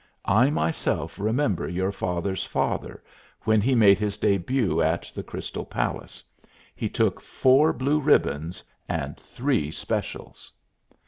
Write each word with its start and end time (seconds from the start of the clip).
I 0.25 0.49
myself 0.49 1.19
remember 1.19 1.69
your 1.69 1.91
father's 1.91 2.43
father, 2.43 3.03
when 3.41 3.61
he 3.61 3.75
made 3.75 3.99
his 3.99 4.17
début 4.17 4.83
at 4.83 5.11
the 5.13 5.21
Crystal 5.21 5.63
Palace. 5.63 6.23
He 6.75 6.89
took 6.89 7.21
four 7.21 7.71
blue 7.71 7.99
ribbons 7.99 8.63
and 8.89 9.15
three 9.19 9.69
specials." 9.69 10.51